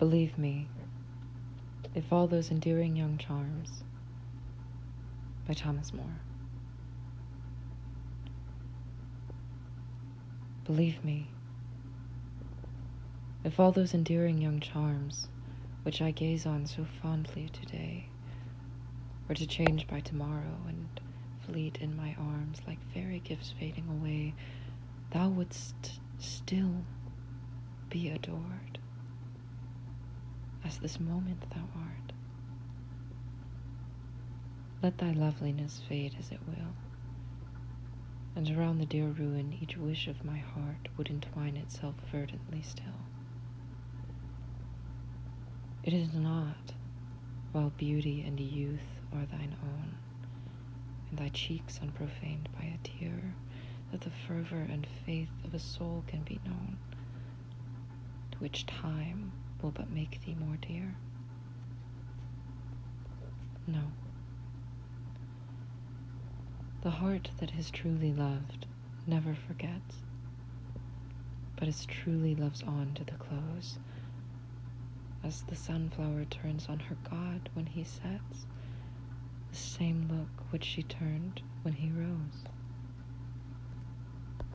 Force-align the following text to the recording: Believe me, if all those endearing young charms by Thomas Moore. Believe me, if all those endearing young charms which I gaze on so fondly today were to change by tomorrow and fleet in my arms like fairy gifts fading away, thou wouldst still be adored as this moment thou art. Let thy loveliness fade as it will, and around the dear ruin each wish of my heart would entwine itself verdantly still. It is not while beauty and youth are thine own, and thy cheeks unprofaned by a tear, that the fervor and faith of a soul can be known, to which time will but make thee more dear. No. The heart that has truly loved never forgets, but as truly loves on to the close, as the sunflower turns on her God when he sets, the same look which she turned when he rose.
Believe 0.00 0.38
me, 0.38 0.66
if 1.94 2.10
all 2.10 2.26
those 2.26 2.50
endearing 2.50 2.96
young 2.96 3.18
charms 3.18 3.84
by 5.46 5.52
Thomas 5.52 5.92
Moore. 5.92 6.22
Believe 10.64 11.04
me, 11.04 11.26
if 13.44 13.60
all 13.60 13.72
those 13.72 13.92
endearing 13.92 14.40
young 14.40 14.58
charms 14.60 15.28
which 15.82 16.00
I 16.00 16.12
gaze 16.12 16.46
on 16.46 16.64
so 16.64 16.86
fondly 17.02 17.50
today 17.52 18.06
were 19.28 19.34
to 19.34 19.46
change 19.46 19.86
by 19.86 20.00
tomorrow 20.00 20.56
and 20.66 20.88
fleet 21.46 21.76
in 21.82 21.94
my 21.94 22.16
arms 22.18 22.62
like 22.66 22.78
fairy 22.94 23.20
gifts 23.22 23.52
fading 23.60 23.84
away, 23.90 24.32
thou 25.10 25.28
wouldst 25.28 26.00
still 26.18 26.86
be 27.90 28.08
adored 28.08 28.79
as 30.64 30.78
this 30.78 31.00
moment 31.00 31.48
thou 31.50 31.68
art. 31.76 32.12
Let 34.82 34.98
thy 34.98 35.12
loveliness 35.12 35.82
fade 35.88 36.14
as 36.18 36.30
it 36.30 36.40
will, 36.46 36.74
and 38.34 38.50
around 38.50 38.78
the 38.78 38.86
dear 38.86 39.08
ruin 39.08 39.56
each 39.60 39.76
wish 39.76 40.06
of 40.08 40.24
my 40.24 40.38
heart 40.38 40.88
would 40.96 41.10
entwine 41.10 41.56
itself 41.56 41.94
verdantly 42.10 42.62
still. 42.62 43.06
It 45.82 45.92
is 45.92 46.14
not 46.14 46.74
while 47.52 47.70
beauty 47.70 48.22
and 48.22 48.38
youth 48.38 49.00
are 49.12 49.26
thine 49.26 49.56
own, 49.62 49.94
and 51.10 51.18
thy 51.18 51.28
cheeks 51.30 51.78
unprofaned 51.82 52.48
by 52.58 52.64
a 52.64 52.78
tear, 52.84 53.34
that 53.90 54.02
the 54.02 54.10
fervor 54.10 54.66
and 54.70 54.86
faith 55.04 55.30
of 55.44 55.52
a 55.52 55.58
soul 55.58 56.04
can 56.06 56.22
be 56.22 56.38
known, 56.44 56.78
to 58.30 58.38
which 58.38 58.66
time 58.66 59.32
will 59.62 59.70
but 59.70 59.90
make 59.90 60.20
thee 60.24 60.36
more 60.38 60.56
dear. 60.56 60.94
No. 63.66 63.80
The 66.82 66.90
heart 66.90 67.30
that 67.38 67.50
has 67.50 67.70
truly 67.70 68.12
loved 68.12 68.66
never 69.06 69.34
forgets, 69.34 69.96
but 71.56 71.68
as 71.68 71.84
truly 71.86 72.34
loves 72.34 72.62
on 72.62 72.92
to 72.94 73.04
the 73.04 73.12
close, 73.12 73.78
as 75.22 75.42
the 75.42 75.56
sunflower 75.56 76.24
turns 76.30 76.66
on 76.68 76.78
her 76.78 76.96
God 77.08 77.48
when 77.54 77.66
he 77.66 77.84
sets, 77.84 78.46
the 79.50 79.56
same 79.56 80.08
look 80.10 80.52
which 80.52 80.64
she 80.64 80.82
turned 80.82 81.42
when 81.62 81.74
he 81.74 81.90
rose. 81.90 82.44